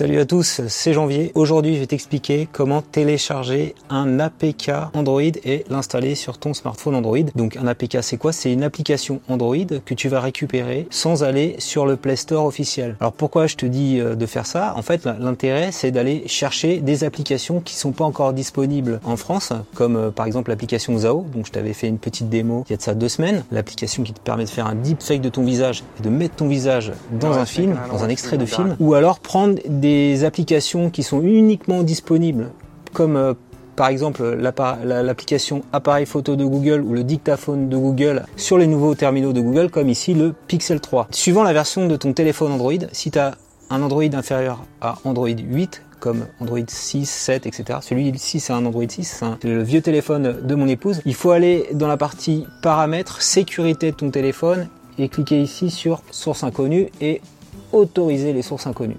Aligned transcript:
Salut 0.00 0.18
à 0.18 0.24
tous, 0.24 0.62
c'est 0.66 0.94
Janvier. 0.94 1.30
Aujourd'hui, 1.34 1.74
je 1.74 1.80
vais 1.80 1.86
t'expliquer 1.86 2.48
comment 2.50 2.80
télécharger 2.80 3.74
un 3.90 4.18
APK 4.18 4.70
Android 4.94 5.20
et 5.20 5.66
l'installer 5.68 6.14
sur 6.14 6.38
ton 6.38 6.54
smartphone 6.54 6.94
Android. 6.94 7.18
Donc 7.34 7.58
un 7.58 7.66
APK, 7.66 7.98
c'est 8.00 8.16
quoi? 8.16 8.32
C'est 8.32 8.50
une 8.50 8.62
application 8.62 9.20
Android 9.28 9.58
que 9.84 9.92
tu 9.92 10.08
vas 10.08 10.20
récupérer 10.20 10.86
sans 10.88 11.22
aller 11.22 11.56
sur 11.58 11.84
le 11.84 11.96
Play 11.96 12.16
Store 12.16 12.46
officiel. 12.46 12.96
Alors 12.98 13.12
pourquoi 13.12 13.46
je 13.46 13.56
te 13.56 13.66
dis 13.66 14.00
euh, 14.00 14.14
de 14.14 14.24
faire 14.24 14.46
ça? 14.46 14.72
En 14.74 14.80
fait, 14.80 15.04
l'intérêt, 15.04 15.68
c'est 15.70 15.90
d'aller 15.90 16.22
chercher 16.24 16.78
des 16.78 17.04
applications 17.04 17.60
qui 17.60 17.74
sont 17.74 17.92
pas 17.92 18.06
encore 18.06 18.32
disponibles 18.32 19.00
en 19.04 19.18
France, 19.18 19.52
comme 19.74 19.96
euh, 19.96 20.10
par 20.10 20.24
exemple 20.24 20.48
l'application 20.48 20.96
Zao. 20.96 21.26
Donc 21.34 21.44
je 21.44 21.52
t'avais 21.52 21.74
fait 21.74 21.88
une 21.88 21.98
petite 21.98 22.30
démo 22.30 22.64
il 22.70 22.72
y 22.72 22.74
a 22.74 22.78
de 22.78 22.82
ça 22.82 22.94
deux 22.94 23.10
semaines. 23.10 23.44
L'application 23.52 24.02
qui 24.02 24.14
te 24.14 24.20
permet 24.20 24.44
de 24.44 24.48
faire 24.48 24.66
un 24.66 24.76
deepfake 24.76 25.20
de 25.20 25.28
ton 25.28 25.44
visage 25.44 25.84
et 25.98 26.02
de 26.02 26.08
mettre 26.08 26.36
ton 26.36 26.48
visage 26.48 26.90
dans 27.20 27.36
un 27.36 27.44
film, 27.44 27.78
dans 27.90 28.02
un 28.02 28.08
extrait 28.08 28.38
de 28.38 28.46
film, 28.46 28.76
ou 28.80 28.94
alors 28.94 29.20
prendre 29.20 29.58
des 29.68 29.89
applications 30.22 30.90
qui 30.90 31.02
sont 31.02 31.22
uniquement 31.22 31.82
disponibles, 31.82 32.50
comme 32.92 33.16
euh, 33.16 33.34
par 33.76 33.88
exemple 33.88 34.24
l'application 34.34 35.62
appareil 35.72 36.06
photo 36.06 36.36
de 36.36 36.44
Google 36.44 36.82
ou 36.82 36.92
le 36.92 37.04
dictaphone 37.04 37.68
de 37.68 37.76
Google 37.76 38.26
sur 38.36 38.58
les 38.58 38.66
nouveaux 38.66 38.94
terminaux 38.94 39.32
de 39.32 39.40
Google, 39.40 39.70
comme 39.70 39.88
ici 39.88 40.14
le 40.14 40.34
Pixel 40.48 40.80
3. 40.80 41.08
Suivant 41.12 41.42
la 41.42 41.52
version 41.52 41.86
de 41.86 41.96
ton 41.96 42.12
téléphone 42.12 42.52
Android, 42.52 42.74
si 42.92 43.10
tu 43.10 43.18
as 43.18 43.36
un 43.70 43.82
Android 43.82 44.02
inférieur 44.02 44.64
à 44.80 44.96
Android 45.04 45.28
8, 45.28 45.82
comme 46.00 46.26
Android 46.40 46.58
6, 46.66 47.08
7, 47.08 47.46
etc. 47.46 47.78
Celui-ci, 47.82 48.40
c'est 48.40 48.52
un 48.52 48.66
Android 48.66 48.88
6, 48.88 49.22
c'est 49.40 49.48
le 49.48 49.62
vieux 49.62 49.82
téléphone 49.82 50.40
de 50.42 50.54
mon 50.54 50.66
épouse. 50.66 51.00
Il 51.04 51.14
faut 51.14 51.30
aller 51.30 51.68
dans 51.72 51.88
la 51.88 51.96
partie 51.96 52.46
paramètres, 52.62 53.22
sécurité 53.22 53.92
de 53.92 53.96
ton 53.96 54.10
téléphone 54.10 54.68
et 54.98 55.08
cliquer 55.08 55.40
ici 55.40 55.70
sur 55.70 56.02
source 56.10 56.42
inconnue 56.42 56.90
et 57.00 57.20
autoriser 57.72 58.32
les 58.32 58.42
sources 58.42 58.66
inconnues. 58.66 58.96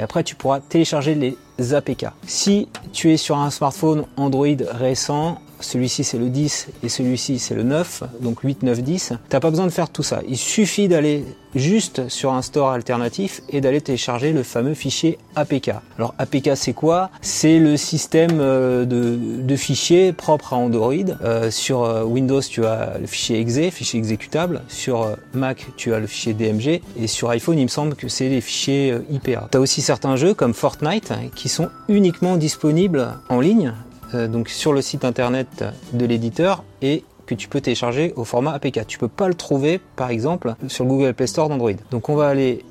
Et 0.00 0.02
après, 0.02 0.24
tu 0.24 0.34
pourras 0.34 0.60
télécharger 0.60 1.14
les 1.14 1.74
APK. 1.74 2.06
Si 2.26 2.68
tu 2.90 3.12
es 3.12 3.18
sur 3.18 3.36
un 3.36 3.50
smartphone 3.50 4.06
Android 4.16 4.46
récent, 4.70 5.42
celui-ci 5.60 6.04
c'est 6.04 6.18
le 6.18 6.28
10 6.28 6.68
et 6.82 6.88
celui-ci 6.88 7.38
c'est 7.38 7.54
le 7.54 7.62
9, 7.62 8.04
donc 8.20 8.40
8, 8.40 8.62
9, 8.62 8.82
10. 8.82 9.12
T'as 9.28 9.40
pas 9.40 9.50
besoin 9.50 9.66
de 9.66 9.70
faire 9.70 9.90
tout 9.90 10.02
ça. 10.02 10.20
Il 10.28 10.36
suffit 10.36 10.88
d'aller 10.88 11.24
juste 11.54 12.08
sur 12.08 12.32
un 12.32 12.42
store 12.42 12.70
alternatif 12.70 13.42
et 13.48 13.60
d'aller 13.60 13.80
télécharger 13.80 14.32
le 14.32 14.42
fameux 14.42 14.74
fichier 14.74 15.18
APK. 15.36 15.72
Alors 15.98 16.14
APK 16.18 16.50
c'est 16.54 16.72
quoi? 16.72 17.10
C'est 17.20 17.58
le 17.58 17.76
système 17.76 18.38
euh, 18.40 18.84
de, 18.84 19.56
fichiers 19.56 20.12
propre 20.12 20.54
à 20.54 20.56
Android. 20.56 20.94
Euh, 21.22 21.50
sur 21.50 21.82
euh, 21.82 22.04
Windows 22.04 22.40
tu 22.40 22.64
as 22.64 22.98
le 23.00 23.06
fichier 23.06 23.40
exe, 23.40 23.74
fichier 23.74 23.98
exécutable. 23.98 24.62
Sur 24.68 25.16
Mac 25.34 25.66
tu 25.76 25.92
as 25.94 25.98
le 25.98 26.06
fichier 26.06 26.34
DMG 26.34 26.80
et 26.98 27.06
sur 27.06 27.30
iPhone 27.30 27.58
il 27.58 27.64
me 27.64 27.68
semble 27.68 27.94
que 27.94 28.08
c'est 28.08 28.28
les 28.28 28.40
fichiers 28.40 28.94
IPA. 29.10 29.48
Tu 29.50 29.58
as 29.58 29.60
aussi 29.60 29.82
certains 29.82 30.16
jeux 30.16 30.34
comme 30.34 30.54
Fortnite 30.54 31.12
qui 31.34 31.48
sont 31.48 31.68
uniquement 31.88 32.36
disponibles 32.36 33.08
en 33.28 33.40
ligne 33.40 33.72
euh, 34.14 34.28
donc 34.28 34.48
sur 34.48 34.72
le 34.72 34.82
site 34.82 35.04
internet 35.04 35.64
de 35.92 36.04
l'éditeur 36.06 36.64
et 36.82 37.04
que 37.26 37.34
tu 37.34 37.48
peux 37.48 37.60
télécharger 37.60 38.12
au 38.16 38.24
format 38.24 38.52
APK. 38.52 38.86
Tu 38.86 38.98
peux 38.98 39.08
pas 39.08 39.28
le 39.28 39.34
trouver 39.34 39.80
par 39.96 40.10
exemple 40.10 40.54
sur 40.68 40.84
Google 40.84 41.14
Play 41.14 41.26
Store 41.26 41.48
d'Android. 41.48 41.72
Donc 41.90 42.08
on 42.08 42.16
va 42.16 42.28
aller 42.28 42.64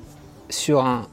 sur 0.50 0.84
un 0.84 1.06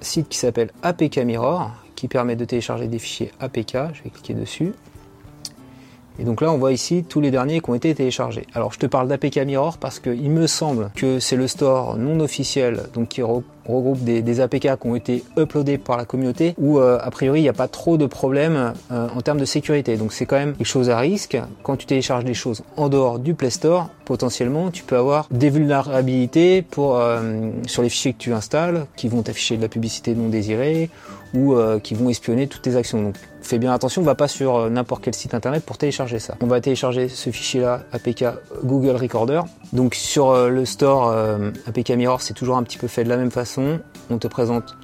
site 0.00 0.28
qui 0.28 0.38
s'appelle 0.38 0.70
APK 0.82 1.18
Mirror 1.18 1.70
qui 1.96 2.08
permet 2.08 2.36
de 2.36 2.44
télécharger 2.44 2.86
des 2.86 2.98
fichiers 2.98 3.32
APK. 3.40 3.72
Je 3.94 4.02
vais 4.04 4.10
cliquer 4.10 4.34
dessus. 4.34 4.72
Et 6.18 6.24
donc 6.24 6.40
là, 6.40 6.52
on 6.52 6.58
voit 6.58 6.72
ici 6.72 7.04
tous 7.08 7.20
les 7.20 7.30
derniers 7.30 7.60
qui 7.60 7.70
ont 7.70 7.74
été 7.74 7.94
téléchargés. 7.94 8.46
Alors, 8.54 8.72
je 8.72 8.78
te 8.78 8.86
parle 8.86 9.08
d'APK 9.08 9.38
Mirror 9.38 9.78
parce 9.78 9.98
qu'il 9.98 10.30
me 10.30 10.46
semble 10.46 10.90
que 10.94 11.18
c'est 11.18 11.36
le 11.36 11.48
store 11.48 11.96
non 11.96 12.20
officiel, 12.20 12.84
donc 12.94 13.08
qui 13.08 13.22
regroupe 13.22 14.00
des, 14.00 14.40
APK 14.40 14.60
qui 14.60 14.86
ont 14.86 14.96
été 14.96 15.24
uploadés 15.36 15.78
par 15.78 15.96
la 15.96 16.04
communauté, 16.04 16.54
où 16.58 16.78
euh, 16.78 16.98
a 17.00 17.10
priori 17.10 17.40
il 17.40 17.42
n'y 17.42 17.48
a 17.48 17.54
pas 17.54 17.68
trop 17.68 17.96
de 17.96 18.06
problèmes 18.06 18.74
euh, 18.90 19.08
en 19.14 19.20
termes 19.20 19.38
de 19.38 19.44
sécurité. 19.44 19.96
Donc 19.96 20.12
c'est 20.12 20.26
quand 20.26 20.36
même 20.36 20.54
quelque 20.54 20.66
chose 20.66 20.90
à 20.90 20.98
risque. 20.98 21.38
Quand 21.62 21.76
tu 21.76 21.86
télécharges 21.86 22.24
des 22.24 22.34
choses 22.34 22.62
en 22.76 22.88
dehors 22.88 23.18
du 23.18 23.34
Play 23.34 23.50
Store, 23.50 23.88
potentiellement 24.04 24.70
tu 24.70 24.82
peux 24.82 24.96
avoir 24.96 25.28
des 25.30 25.50
vulnérabilités 25.50 26.62
pour, 26.62 26.98
euh, 26.98 27.50
sur 27.66 27.82
les 27.82 27.88
fichiers 27.88 28.12
que 28.12 28.18
tu 28.18 28.32
installes, 28.32 28.86
qui 28.96 29.08
vont 29.08 29.22
t'afficher 29.22 29.56
de 29.56 29.62
la 29.62 29.68
publicité 29.68 30.14
non 30.14 30.28
désirée 30.28 30.90
ou 31.34 31.56
qui 31.82 31.94
vont 31.94 32.10
espionner 32.10 32.46
toutes 32.46 32.60
tes 32.60 32.76
actions. 32.76 33.00
Donc 33.00 33.14
fais 33.42 33.58
bien 33.58 33.72
attention, 33.72 34.02
on 34.02 34.04
va 34.04 34.14
pas 34.14 34.28
sur 34.28 34.56
euh, 34.56 34.70
n'importe 34.70 35.04
quel 35.04 35.14
site 35.14 35.34
internet 35.34 35.64
pour 35.64 35.78
télécharger 35.78 36.18
ça. 36.18 36.36
On 36.40 36.46
va 36.46 36.60
télécharger 36.60 37.08
ce 37.08 37.30
fichier-là, 37.30 37.82
APK 37.92 38.24
Google 38.64 38.96
Recorder. 38.96 39.42
Donc 39.72 39.94
sur 39.94 40.30
euh, 40.30 40.48
le 40.48 40.64
store 40.64 41.08
euh, 41.08 41.50
APK 41.66 41.90
Mirror, 41.90 42.22
c'est 42.22 42.34
toujours 42.34 42.56
un 42.56 42.62
petit 42.62 42.78
peu 42.78 42.88
fait 42.88 43.04
de 43.04 43.08
la 43.08 43.16
même 43.16 43.30
façon. 43.30 43.80
On 44.10 44.18
te 44.18 44.28
présente 44.28 44.76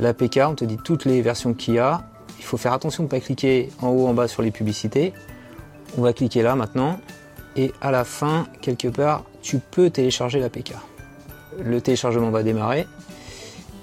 l'APK, 0.00 0.40
on 0.46 0.54
te 0.54 0.64
dit 0.64 0.78
toutes 0.82 1.04
les 1.04 1.22
versions 1.22 1.54
qu'il 1.54 1.74
y 1.74 1.78
a. 1.78 2.02
Il 2.38 2.44
faut 2.44 2.56
faire 2.56 2.72
attention 2.72 3.02
de 3.02 3.08
ne 3.08 3.10
pas 3.10 3.20
cliquer 3.20 3.70
en 3.80 3.88
haut, 3.88 4.06
en 4.06 4.14
bas 4.14 4.28
sur 4.28 4.42
les 4.42 4.50
publicités. 4.50 5.12
On 5.98 6.02
va 6.02 6.12
cliquer 6.12 6.42
là 6.42 6.54
maintenant. 6.54 6.98
Et 7.56 7.72
à 7.80 7.90
la 7.90 8.04
fin, 8.04 8.46
quelque 8.60 8.88
part, 8.88 9.24
tu 9.40 9.58
peux 9.58 9.88
télécharger 9.90 10.40
l'APK. 10.40 10.74
Le 11.64 11.80
téléchargement 11.80 12.30
va 12.30 12.42
démarrer. 12.42 12.86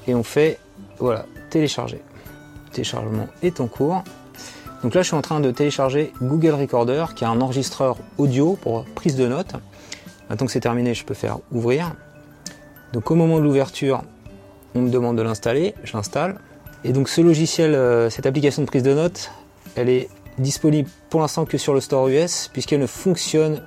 Et 0.08 0.14
on 0.14 0.24
fait, 0.24 0.60
voilà, 1.00 1.26
télécharger. 1.50 2.02
Le 2.68 2.72
téléchargement 2.72 3.28
est 3.42 3.60
en 3.60 3.68
cours. 3.68 4.04
Donc 4.84 4.94
là, 4.96 5.02
je 5.02 5.08
suis 5.08 5.16
en 5.16 5.22
train 5.22 5.40
de 5.40 5.50
télécharger 5.50 6.12
Google 6.22 6.56
Recorder, 6.56 7.06
qui 7.16 7.24
est 7.24 7.28
un 7.28 7.40
enregistreur 7.40 7.98
audio 8.18 8.58
pour 8.62 8.84
prise 8.84 9.16
de 9.16 9.26
notes. 9.28 9.54
Maintenant 10.30 10.46
que 10.46 10.52
c'est 10.52 10.60
terminé, 10.60 10.94
je 10.94 11.06
peux 11.06 11.14
faire 11.14 11.40
ouvrir. 11.54 11.94
Donc 12.92 13.10
au 13.10 13.16
moment 13.16 13.40
de 13.40 13.44
l'ouverture, 13.44 14.04
on 14.76 14.82
me 14.82 14.90
demande 14.90 15.18
de 15.18 15.22
l'installer, 15.22 15.74
je 15.86 15.96
l'installe. 15.96 16.38
Et 16.84 16.92
donc 16.92 17.08
ce 17.08 17.22
logiciel, 17.22 17.76
euh, 17.76 18.10
cette 18.10 18.26
application 18.26 18.62
de 18.62 18.68
prise 18.68 18.84
de 18.84 18.94
notes, 18.94 19.32
elle 19.76 19.88
est 19.88 20.10
disponible 20.38 20.90
pour 21.10 21.22
l'instant 21.22 21.46
que 21.46 21.58
sur 21.58 21.74
le 21.74 21.80
store 21.80 22.10
US, 22.10 22.50
puisqu'elle 22.52 22.82
ne 22.82 22.88
fonctionne 22.88 23.62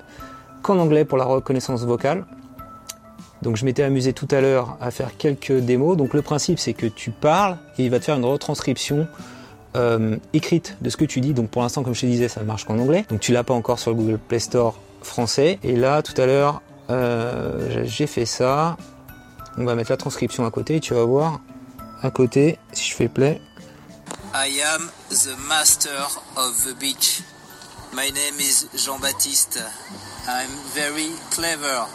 qu'en 0.62 0.78
anglais 0.78 1.06
pour 1.06 1.16
la 1.16 1.24
reconnaissance 1.24 1.82
vocale. 1.84 2.26
Donc 3.40 3.56
je 3.56 3.64
m'étais 3.64 3.82
amusé 3.82 4.12
tout 4.12 4.28
à 4.32 4.42
l'heure 4.42 4.76
à 4.82 4.90
faire 4.90 5.16
quelques 5.16 5.52
démos. 5.52 5.96
Donc 5.96 6.12
le 6.12 6.20
principe 6.20 6.58
c'est 6.58 6.74
que 6.74 6.86
tu 6.86 7.10
parles 7.10 7.56
et 7.78 7.84
il 7.84 7.90
va 7.90 8.00
te 8.00 8.04
faire 8.04 8.16
une 8.16 8.24
retranscription 8.24 9.08
euh, 9.76 10.16
écrite 10.32 10.76
de 10.80 10.90
ce 10.90 10.96
que 10.96 11.04
tu 11.04 11.20
dis. 11.20 11.34
Donc 11.34 11.50
pour 11.50 11.62
l'instant, 11.62 11.82
comme 11.82 11.94
je 11.94 12.00
te 12.00 12.06
disais, 12.06 12.28
ça 12.28 12.42
marche 12.42 12.64
qu'en 12.64 12.78
anglais. 12.78 13.04
Donc 13.08 13.20
tu 13.20 13.32
l'as 13.32 13.44
pas 13.44 13.54
encore 13.54 13.78
sur 13.78 13.90
le 13.92 13.96
Google 13.96 14.18
Play 14.18 14.38
Store 14.38 14.78
français. 15.02 15.58
Et 15.62 15.76
là, 15.76 16.02
tout 16.02 16.20
à 16.20 16.26
l'heure, 16.26 16.62
euh, 16.90 17.84
j'ai 17.84 18.06
fait 18.06 18.26
ça. 18.26 18.76
On 19.58 19.64
va 19.64 19.74
mettre 19.74 19.90
la 19.90 19.96
transcription 19.96 20.44
à 20.44 20.50
côté. 20.50 20.80
Tu 20.80 20.94
vas 20.94 21.04
voir 21.04 21.40
à 22.02 22.10
côté, 22.10 22.58
si 22.72 22.90
je 22.90 22.94
fais 22.94 23.08
play. 23.08 23.40
I 24.34 24.60
am 24.60 24.90
the 25.10 25.36
master 25.48 26.20
of 26.36 26.64
the 26.64 26.78
beach. 26.78 27.22
My 27.94 28.10
name 28.10 28.38
is 28.38 28.66
Jean-Baptiste. 28.74 29.62
I'm 30.28 30.50
very 30.74 31.10
clever. 31.30 31.86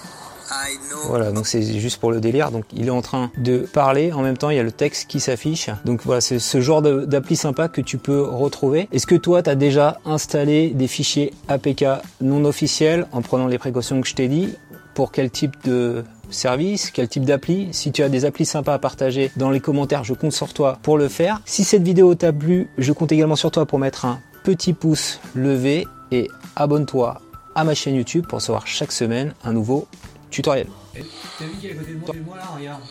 Voilà, 1.07 1.31
donc 1.31 1.47
c'est 1.47 1.62
juste 1.79 2.00
pour 2.00 2.12
le 2.12 2.19
délire. 2.19 2.51
Donc 2.51 2.66
il 2.73 2.88
est 2.88 2.91
en 2.91 3.01
train 3.01 3.31
de 3.38 3.59
parler, 3.59 4.12
en 4.13 4.22
même 4.22 4.38
temps 4.38 4.50
il 4.50 4.57
y 4.57 4.59
a 4.59 4.63
le 4.63 4.72
texte 4.72 5.09
qui 5.09 5.19
s'affiche. 5.19 5.69
Donc 5.85 6.01
voilà, 6.03 6.22
c'est 6.22 6.39
ce 6.39 6.62
genre 6.62 6.81
d'appli 6.81 7.35
sympa 7.35 7.67
que 7.67 7.81
tu 7.81 7.97
peux 7.97 8.22
retrouver. 8.22 8.88
Est-ce 8.91 9.07
que 9.07 9.16
toi, 9.16 9.41
tu 9.44 9.50
as 9.50 9.56
déjà 9.56 10.00
installé 10.06 10.69
des 10.69 10.88
fichiers 10.88 11.34
APK 11.47 11.85
non 12.22 12.45
officiels 12.45 13.07
en 13.12 13.22
prenant 13.22 13.47
les 13.47 13.57
précautions 13.57 14.01
que 14.01 14.07
je 14.07 14.16
t'ai 14.16 14.28
dit? 14.28 14.50
Pour 14.94 15.12
quel 15.12 15.31
type 15.31 15.56
de 15.63 16.03
service, 16.29 16.91
quel 16.91 17.07
type 17.07 17.23
d'appli? 17.23 17.69
Si 17.72 17.94
tu 17.94 18.03
as 18.03 18.09
des 18.09 18.25
applis 18.25 18.45
sympas 18.45 18.73
à 18.73 18.79
partager 18.79 19.31
dans 19.38 19.50
les 19.50 19.62
commentaires, 19.62 20.03
je 20.03 20.13
compte 20.13 20.33
sur 20.33 20.53
toi 20.53 20.79
pour 20.83 20.97
le 20.97 21.07
faire. 21.07 21.41
Si 21.45 21.63
cette 21.63 21.83
vidéo 21.83 22.13
t'a 22.13 22.33
plu, 22.33 22.69
je 22.78 22.91
compte 22.91 23.12
également 23.12 23.38
sur 23.38 23.51
toi 23.51 23.66
pour 23.66 23.79
mettre 23.79 24.03
un 24.03 24.19
petit 24.44 24.73
pouce 24.73 25.19
levé 25.33 25.88
et 26.12 26.28
abonne-toi 26.57 27.22
à 27.56 27.63
ma 27.63 27.73
chaîne 27.73 27.95
YouTube 27.95 28.25
pour 28.28 28.39
recevoir 28.39 28.68
chaque 28.68 28.91
semaine 28.91 29.33
un 29.44 29.53
nouveau 29.53 29.88
Tutoriel. 30.31 30.68
T'as 30.94 31.46
vu 31.46 31.58
qu'il 31.59 31.69
est 31.69 31.74
à 31.74 31.75
côté 31.75 31.94
de 31.94 31.97
moi, 32.00 32.16
moi 32.25 32.38
là, 32.38 32.46
regarde. 32.58 32.81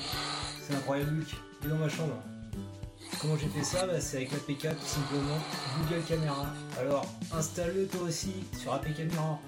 C'est 0.63 0.75
incroyable, 0.75 1.25
Il 1.63 1.67
est 1.67 1.71
dans 1.71 1.77
ma 1.79 1.89
chambre. 1.89 2.23
Comment 3.21 3.37
j'ai 3.37 3.49
fait 3.49 3.65
ça? 3.65 3.87
Bah, 3.87 4.01
C'est 4.01 4.19
avec 4.19 4.33
l'APK 4.33 4.79
tout 4.79 4.87
simplement 4.87 5.39
Google 5.79 6.03
Camera. 6.07 6.47
Alors 6.79 7.07
installe-le 7.33 7.87
toi 7.87 8.03
aussi 8.03 8.33
sur 8.59 8.73
APK 8.73 9.09
Camera. 9.09 9.39